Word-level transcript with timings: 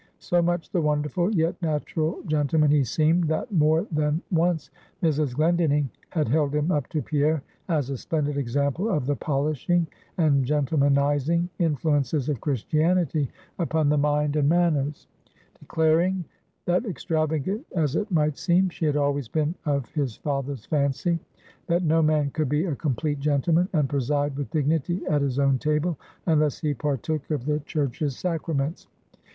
So 0.17 0.41
much 0.41 0.71
the 0.71 0.81
wonderful, 0.81 1.29
yet 1.35 1.61
natural 1.61 2.23
gentleman 2.25 2.71
he 2.71 2.83
seemed, 2.83 3.25
that 3.25 3.51
more 3.51 3.85
than 3.91 4.23
once 4.31 4.71
Mrs. 5.03 5.35
Glendinning 5.35 5.91
had 6.09 6.27
held 6.27 6.55
him 6.55 6.71
up 6.71 6.87
to 6.89 7.03
Pierre 7.03 7.43
as 7.69 7.91
a 7.91 7.97
splendid 7.97 8.35
example 8.35 8.89
of 8.89 9.05
the 9.05 9.15
polishing 9.15 9.85
and 10.17 10.43
gentlemanizing 10.43 11.49
influences 11.59 12.29
of 12.29 12.41
Christianity 12.41 13.29
upon 13.59 13.89
the 13.89 13.97
mind 13.99 14.35
and 14.35 14.49
manners; 14.49 15.05
declaring, 15.59 16.25
that 16.65 16.83
extravagant 16.83 17.63
as 17.75 17.95
it 17.95 18.09
might 18.09 18.39
seem, 18.39 18.69
she 18.69 18.85
had 18.85 18.97
always 18.97 19.27
been 19.27 19.53
of 19.67 19.87
his 19.93 20.15
father's 20.17 20.65
fancy, 20.65 21.19
that 21.67 21.83
no 21.83 22.01
man 22.01 22.31
could 22.31 22.49
be 22.49 22.65
a 22.65 22.75
complete 22.75 23.19
gentleman, 23.19 23.69
and 23.71 23.87
preside 23.87 24.35
with 24.35 24.49
dignity 24.49 25.05
at 25.05 25.21
his 25.21 25.37
own 25.37 25.59
table, 25.59 25.95
unless 26.25 26.57
he 26.59 26.73
partook 26.73 27.29
of 27.29 27.45
the 27.45 27.59
church's 27.59 28.17
sacraments. 28.17 28.87